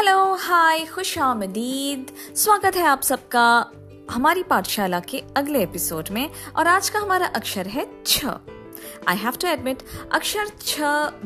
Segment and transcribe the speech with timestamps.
[0.00, 3.48] Hello hi खुश आमदीद। स्वागत है आप सबका
[4.10, 8.24] हमारी पाठशाला के अगले एपिसोड में और आज का हमारा अक्षर है छ।
[9.08, 9.82] आई हैव टू एडमिट
[10.12, 10.80] अक्षर छ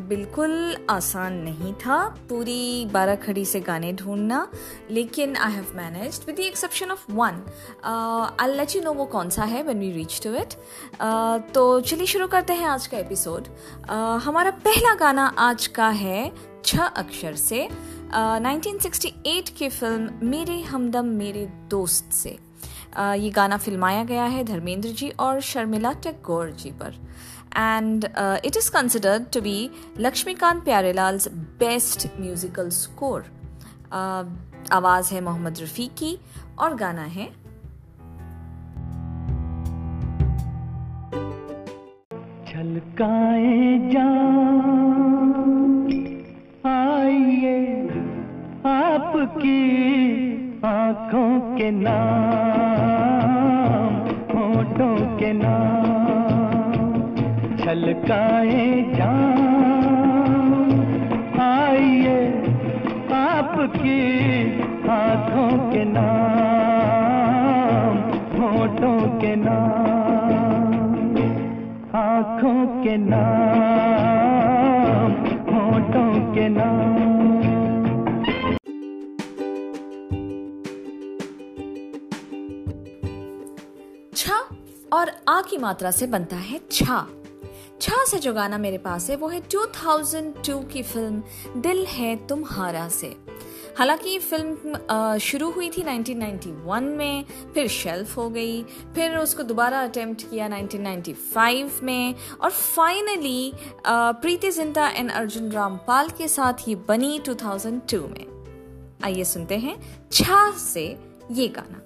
[0.08, 1.98] बिल्कुल आसान नहीं था
[2.28, 4.46] पूरी बारह खड़ी से गाने ढूंढना
[4.90, 7.42] लेकिन I have manage with the exception of one
[8.40, 10.54] I let you know वो कौन सा है when we reach to it
[11.54, 16.32] तो चलिए शुरू करते हैं आज का एपिसोड uh, हमारा पहला गाना आज का है
[16.64, 17.68] छ अक्षर से।
[18.14, 22.30] 1968 की फ़िल्म मेरे हमदम मेरे दोस्त से।
[23.18, 26.92] ये गाना फिल्माया गया है धर्मेंद्र जी और शर्मिला टैगोर जी पर।
[27.56, 28.04] And
[28.44, 33.24] it is considered to be Laxmikant Pyarelal's best musical score
[34.72, 36.18] आवाज़ है मोहम्मद रफ़ी की
[36.58, 37.26] और गाना है
[42.46, 44.08] छलकाए जा
[46.66, 48.03] आइए।
[48.66, 49.60] आपकी
[50.64, 51.96] आँखों के नाम,
[54.30, 57.02] होठों के नाम,
[57.58, 59.10] छलकाए जा
[61.44, 62.16] आइए
[63.18, 64.00] आपकी
[64.96, 66.12] आँखों के नाम,
[68.40, 71.12] होठों के नाम,
[72.00, 74.32] आँखों के नाम,
[75.52, 77.13] होठों के नाम।
[85.28, 87.06] आ की मात्रा से बनता है छा।
[87.80, 92.88] छा से जो गाना मेरे पास है, वो है 2002 की फ़िल्म दिल है तुम्हारा
[92.88, 93.16] से।
[93.78, 98.62] हालाँकि फ़िल्म शुरू हुई थी 1991 में, फिर शेल्फ हो गई,
[98.94, 103.52] फिर उसको दोबारा अटेम्प्ट किया 1995 में, और फाइनली
[103.86, 108.26] प्रीति जिंटा एंड अर्जुन रामपाल के साथ ये बनी 2002 में।
[109.04, 109.76] आइए सुनते हैं
[110.12, 110.86] छा से
[111.30, 111.80] ये गाना।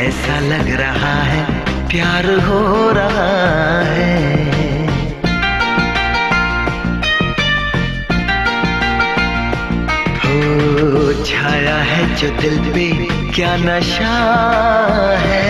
[0.08, 1.46] ऐसा लग रहा है
[1.88, 4.18] प्यार हो रहा है।
[10.26, 12.90] हो, छाया है जो दिल पे
[13.32, 14.16] क्या नशा
[15.22, 15.46] है?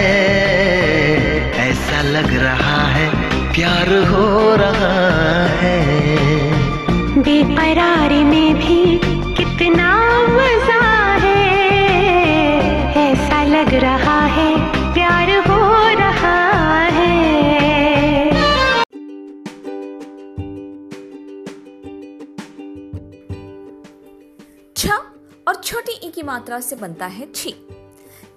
[1.70, 3.10] ऐसा लग रहा है
[3.54, 6.23] प्यार हो रहा है।
[7.24, 9.00] बेपरारी में भी
[9.34, 9.90] कितना
[10.28, 10.82] मज़ा
[11.16, 11.44] है।
[13.02, 14.50] ऐसा लग रहा है
[14.94, 15.60] प्यार हो
[16.00, 16.34] रहा
[16.90, 17.12] है।
[24.76, 24.88] छ,
[25.48, 27.56] और छोटी ई की मात्रा से बनता है छी।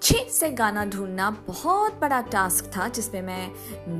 [0.01, 3.51] छी से गाना ढूंढना बहुत बड़ा टास्क था, जिसमें मैं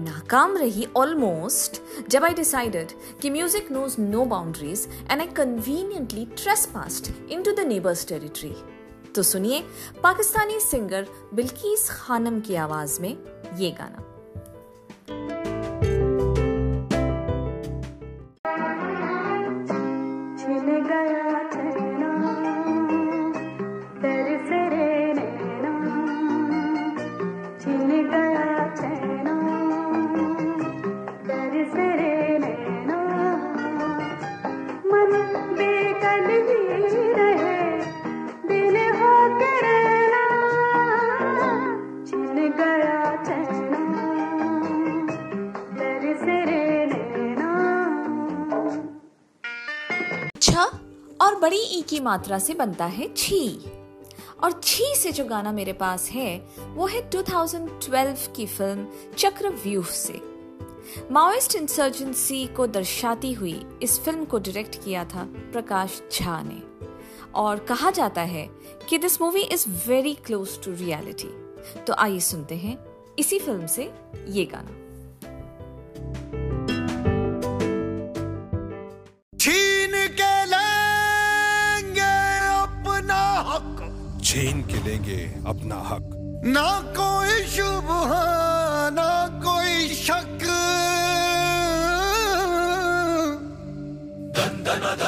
[0.04, 2.92] नाकाम रही ऑलमोस्ट जब आई डिसाइडेड
[3.22, 7.12] कि music knows no boundaries and I conveniently trace past
[7.44, 8.56] into the neighbours territory
[9.16, 9.62] तो सुनिए,
[10.04, 13.10] पाकिस्तानी सिंगर बिल्कीस खानम की आवाज़ में
[13.58, 14.07] ये गाना।
[51.90, 53.72] की मात्रा से बनता है छी।
[54.44, 58.88] और छी से जो गाना मेरे पास है, वो है 2012 की फ़िल्म
[59.18, 60.22] चक्रव्यूह से।
[61.12, 66.62] माओइस्ट इंसर्जेंसी को दर्शाती हुई इस फ़िल्म को डायरेक्ट किया था प्रकाश झा ने।
[67.36, 68.50] और कहा जाता है
[68.90, 71.30] कि this movie is very close to reality
[71.88, 72.78] तो आइए सुनते हैं
[73.20, 73.94] इसी फ़िल्म से
[74.28, 74.72] ये गाना।
[79.38, 80.57] छीन के लेंगे
[84.28, 85.20] छीन के लेंगे
[85.52, 86.10] अपना हक
[86.56, 87.88] ना कोई शुभ
[88.98, 89.10] ना
[89.46, 90.58] कोई शक हो,
[94.38, 95.08] जंगल अपना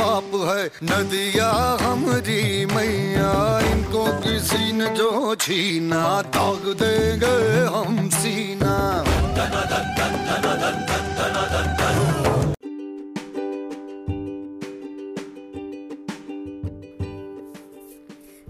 [0.00, 1.50] बाप है, नदिया
[1.82, 3.32] हमारी मैया,
[3.70, 6.04] इनको किसी ने जो छीना
[6.34, 7.36] दाग देंगे
[7.74, 8.74] हम सीना।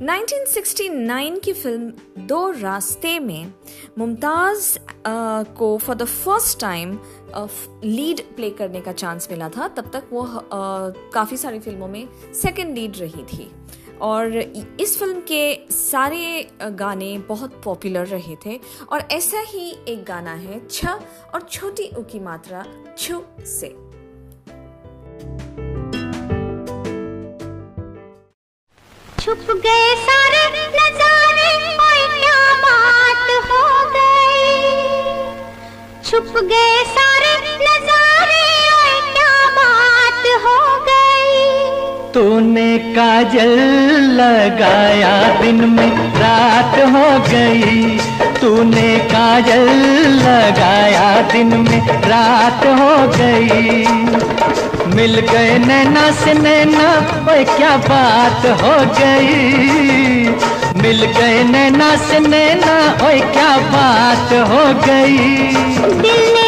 [0.02, 3.52] 1969 की फ़िल्म दो रास्ते में
[3.98, 4.78] मुमताज़
[5.58, 6.96] को for the first time
[7.84, 10.22] lead play करने का चांस मिला था, तब तक वो
[11.14, 13.50] काफ़ी सारी फ़िल्मों में सेकंड लीड रही थी।
[14.02, 14.36] और
[14.80, 18.58] इस फ़िल्म के सारे गाने बहुत पॉपुलर रहे थे।
[18.92, 20.86] और ऐसा ही एक गाना है, छ,
[21.34, 22.64] और छोटी ऊ की मात्रा,
[22.98, 23.68] छु से।
[29.20, 31.50] छुप गए सारे नजारे
[32.14, 33.62] क्या बात हो
[33.92, 34.54] गई।
[36.02, 37.11] छुप गए सारे
[37.62, 38.46] नजारे
[39.12, 40.58] क्या बात हो
[40.88, 41.40] गई
[42.14, 43.54] तूने काजल
[44.20, 47.98] लगाया दिन में रात हो गई।
[48.40, 49.68] तूने काजल
[50.16, 53.86] लगाया दिन में रात हो गई।
[54.94, 56.88] मिल गए नैना से नैना,
[57.30, 59.32] ओए क्या बात हो गई।
[60.82, 62.74] मिल गए नैना से नैना,
[63.06, 65.18] ओए क्या बात हो गई।
[66.02, 66.41] दिल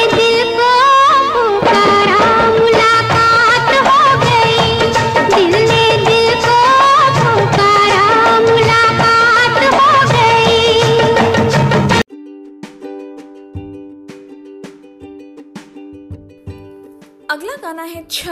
[17.84, 18.28] है छ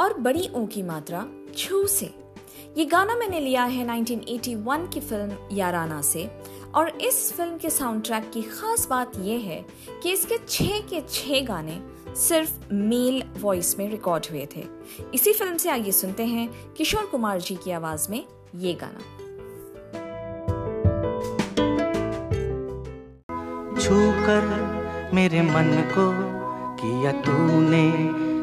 [0.00, 2.14] और बड़ी ऊ की मात्रा छू से।
[2.78, 6.30] ये गाना मैंने लिया है 1981 की फ़िल्म याराना से
[6.74, 9.64] और इस फ़िल्म के साउंड ट्रैक की खास बात यह है
[10.02, 11.80] कि इसके छः के छः गाने
[12.16, 14.64] सिर्फ़ मेल वॉइस में रिकॉर्ड हुए थे।
[15.14, 18.24] इसी फ़िल्म से आइए सुनते हैं किशोर कुमार जी की आवाज़ में
[18.56, 19.00] ये गाना।
[23.80, 23.94] छू
[24.26, 26.10] कर मेरे मन को
[26.82, 28.29] किया तूने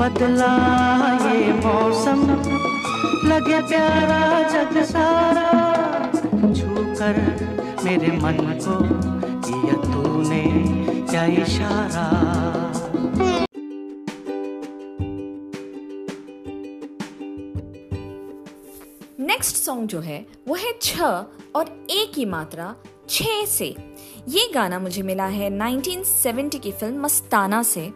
[0.00, 0.52] बदला
[1.24, 2.20] ये मौसम।
[3.28, 5.50] लगे प्यारा जग सारा।
[6.54, 6.68] छू
[7.00, 7.16] कर
[7.84, 8.76] मेरे मन को
[9.44, 10.44] किया तूने
[11.10, 12.06] क्या इशारा।
[19.20, 21.00] नेक्स्ट सॉन्ग जो है, वो है छ
[21.54, 22.74] और ए की मात्रा,
[23.08, 23.74] छ से।
[24.28, 27.90] ये गाना मुझे मिला है 1970 की फ़िल्म मस्ताना से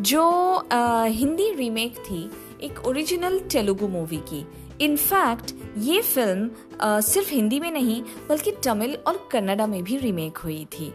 [0.00, 2.30] जो अ, हिंदी रीमेक थी
[2.62, 4.46] एक ओरिजिनल तेलुगु मूवी की।
[4.80, 6.50] इनफैक्ट ये फ़िल्म
[6.80, 10.92] अ, सिर्फ़ हिंदी में नहीं बल्कि तमिल और कन्नड़ा में भी रीमेक हुई थी।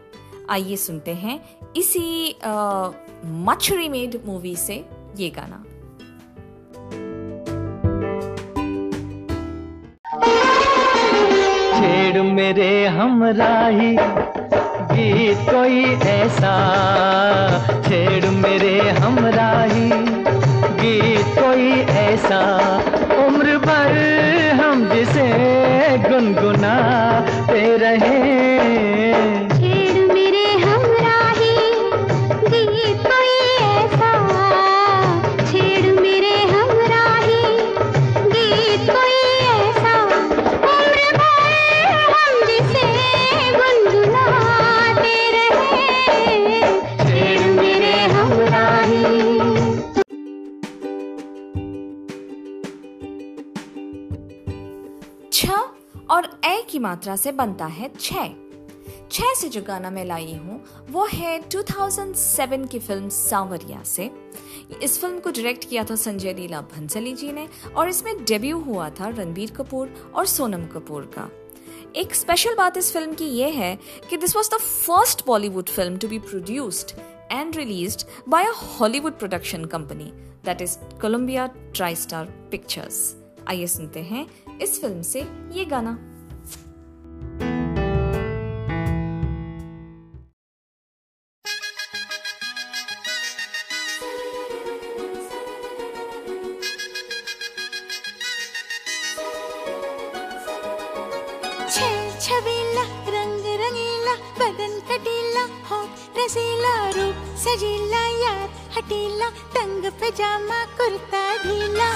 [0.50, 1.40] आइए सुनते हैं
[1.78, 2.36] इसी
[3.46, 4.86] मच रीमेड मूवी से
[5.18, 5.64] ये गाना।
[11.80, 13.96] छेड़ मेरे हमराही
[14.96, 16.95] गीत कोई ऐसा
[56.86, 58.28] मात्रा से बनता है छ
[59.12, 60.60] छह से जो गाना मैं लाई हूँ,
[60.92, 64.10] वो है 2007 की फ़िल्म सांवरिया से।
[64.84, 68.90] इस फ़िल्म को डायरेक्ट किया था संजय लीला भंसली जी ने और इसमें डेब्यू हुआ
[69.00, 71.30] था रणबीर कपूर और सोनम कपूर का।
[71.96, 73.76] एक स्पेशल बात इस फ़िल्म की ये है
[74.10, 76.98] कि this was the first Bollywood film to be produced
[77.32, 80.12] and released by a Hollywood production company
[80.46, 83.16] that is Columbia Tri Star Pictures
[83.48, 84.28] आइए सुनते हैं
[84.58, 85.98] इस फ़िल्म से ये गाना।
[107.46, 111.90] सजीला यार, हटीला, तंग पजामा, कुर्ता ढीला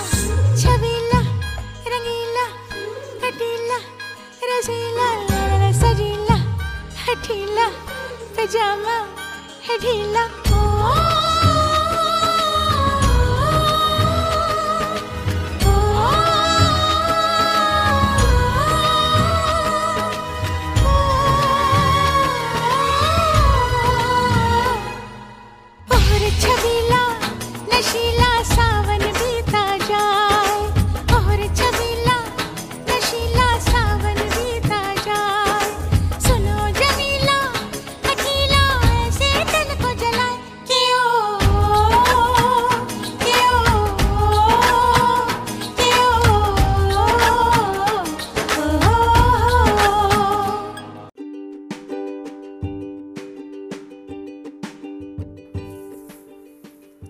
[0.61, 1.19] छबीला
[1.93, 2.45] रंगीला
[3.25, 3.79] हटीला
[4.51, 5.09] रसीला
[5.79, 6.37] सजीला,
[7.07, 7.67] हटीला,
[8.37, 8.97] पजामा,
[9.67, 10.27] है ढीला।
[26.41, 26.98] छबीला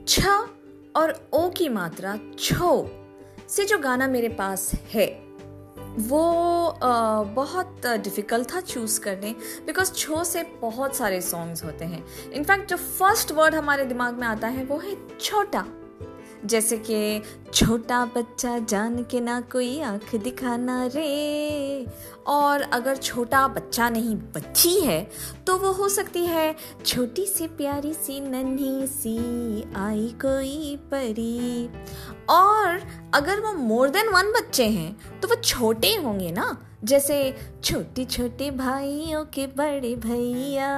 [0.10, 0.28] छ
[0.96, 2.70] और ओ की मात्रा छो
[3.50, 5.06] से जो गाना मेरे पास है
[6.00, 9.36] वो आ, बहुत डिफ़िकल्ट था चूज़ करने
[9.66, 14.28] बिकॉज़ छो से बहुत सारे सॉन्ग्स होते हैं। इनफैक्ट जो फ़र्स्ट वर्ड हमारे दिमाग में
[14.28, 15.66] आता है वो है छोटा।
[16.46, 17.22] जैसे कि
[17.54, 21.86] छोटा बच्चा जान के ना कोई आँख दिखाना रे।
[22.28, 25.02] और अगर छोटा बच्चा नहीं, बच्ची है
[25.48, 26.56] तो वो हो सकती है
[26.86, 29.18] छोटी सी प्यारी सी नन्ही सी
[29.78, 31.70] आई कोई परी।
[32.30, 32.82] और
[33.14, 38.52] अगर वो मोर देन वन बच्चे हैं तो वो छोटे होंगे ना, जैसे छोटे छोटे
[38.52, 40.74] भाइयों के बड़े भैया।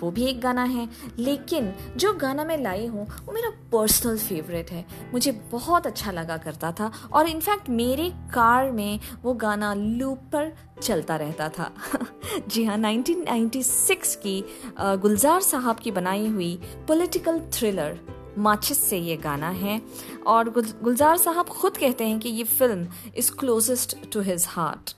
[0.00, 0.88] वो भी एक गाना है।
[1.18, 6.36] लेकिन जो गाना मैं लाई हूँ, वो मेरा पर्सनल फेवरेट है। मुझे बहुत अच्छा लगा
[6.36, 11.70] करता था और इनफैक्ट मेरे कार में वो गाना लूप पर चलता रहता था।
[12.48, 14.42] जी हाँ 1996 की
[14.80, 16.54] गुलजार साहब की बनाई हुई
[16.88, 17.98] पॉलिटिकल थ्रिलर
[18.38, 19.80] माचिस से ये गाना है।
[20.26, 22.86] और गुलजार साहब खुद कहते हैं कि ये film
[23.16, 24.94] is closest to his heart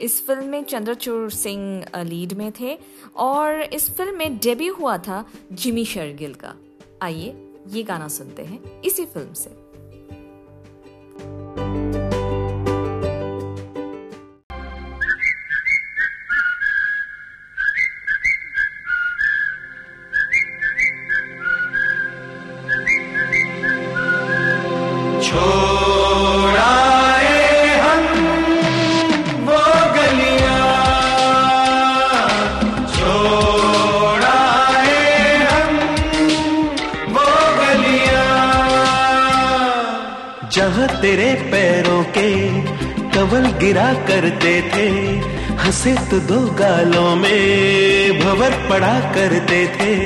[0.00, 2.78] इस फ़िल्म में चंद्रचूर सिंह लीड में थे
[3.16, 6.54] और इस फ़िल्म में डेब्यू हुआ था जिमी शर्गिल का।
[7.02, 9.61] आइए ये गाना सुनते हैं इसी फ़िल्म से।
[41.12, 42.28] तेरे पैरों के
[43.10, 44.86] कवल गिरा करते थे।
[45.56, 49.96] हंसे तो दो गालों में भवर पड़ा करते थे।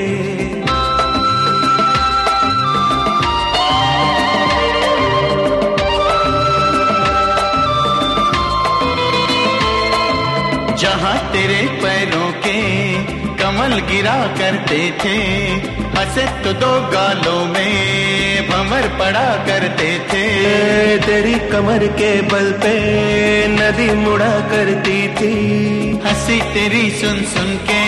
[10.75, 12.59] जहाँ तेरे पैरों के
[13.43, 15.17] कमल गिरा करते थे,
[15.97, 18.06] हंसे तो दो गालों में
[18.57, 20.21] भंवर पड़ा करते थे।
[20.97, 22.73] तेरी कमर के बल पे
[23.47, 25.35] नदी मुड़ा करती थी।
[26.05, 27.83] हँसी तेरी सुन सुन के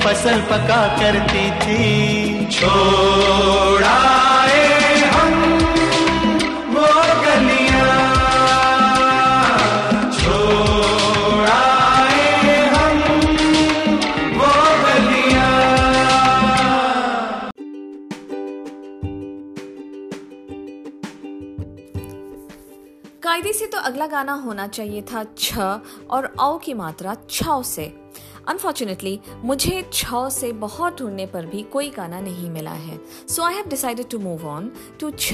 [0.00, 4.33] फ़सल पका करती थी। छोड़ाए
[24.04, 25.58] तो गाना होना चाहिए था छ
[26.10, 27.84] और औ की मात्रा छौ से।
[28.48, 33.54] अनफॉर्चुनेटली मुझे छ से बहुत ढूँढने पर भी कोई गाना नहीं मिला है। So I
[33.54, 34.70] have decided to move on
[35.00, 35.32] to छ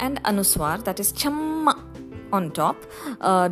[0.00, 1.74] एंड अनुस्वार that is छम्मा
[2.34, 2.80] on top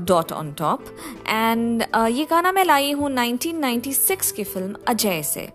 [0.09, 0.85] dot on top
[1.29, 5.49] and ये गाना मैं लाई हूँ 1996 की फ़िल्म अजय से।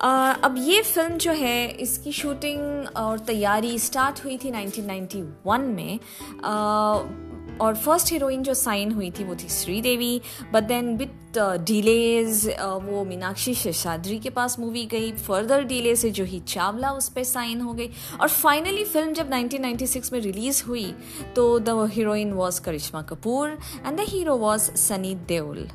[0.00, 5.98] Uh, अब ये फ़िल्म जो है इसकी शूटिंग और तैयारी स्टार्ट हुई थी 1991 में।
[6.38, 7.29] Uh,
[7.60, 10.20] और फ़र्स्ट हीरोइन जो साइन हुई थी वो थी Sridevi
[10.52, 12.46] but then with delays
[12.84, 17.24] वो मीनाक्षी शेषाद्री के पास मूवी गई फर्दर डिले से जो ही चावला उस पर
[17.24, 17.90] साइन हो गई।
[18.20, 20.92] और फाइनली फ़िल्म जब 1996 में रिलीज़ हुई
[21.36, 25.66] तो the heroine was Karisma Kapoor and the hero was Sunny Deol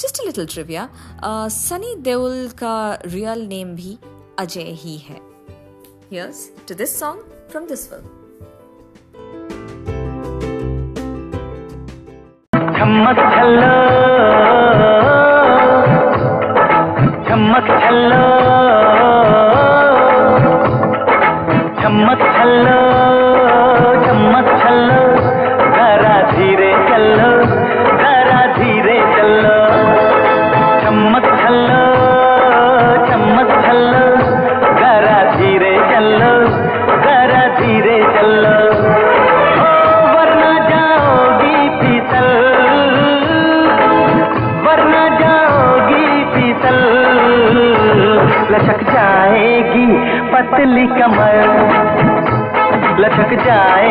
[0.00, 0.88] just little trivia
[1.50, 3.98] Sunny Deol का रियल नेम भी
[4.38, 5.20] अजय ही है।
[6.12, 8.15] Yes to this song from this film
[13.05, 14.04] छम्मक छल्लो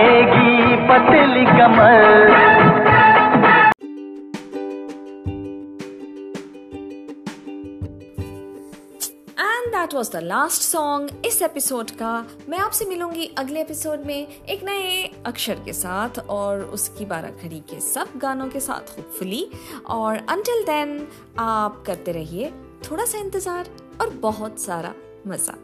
[0.05, 2.53] जाएगी पतली कमर
[9.93, 12.11] वॉज़ द लास्ट सॉन्ग इस एपिसोड का।
[12.49, 17.59] मैं आपसे मिलूँगी अगले एपिसोड में एक नए अक्षर के साथ और उसकी बारह खड़ी
[17.59, 19.47] के सब गानों के साथ होपफुली
[19.89, 21.07] और अंटिल देन
[21.39, 22.51] आप करते रहिए
[22.91, 23.69] थोड़ा सा इंतज़ार
[24.01, 24.93] और बहुत सारा
[25.27, 25.57] मज़ा।